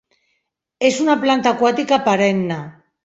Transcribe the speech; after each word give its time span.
És 0.89 0.97
una 1.05 1.17
planta 1.25 1.53
aquàtica 1.57 2.01
perenne. 2.09 2.59